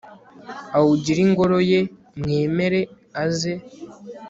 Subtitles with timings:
[0.77, 1.79] awugire ingoro ye,
[2.21, 2.81] mwemere,
[3.23, 3.53] aze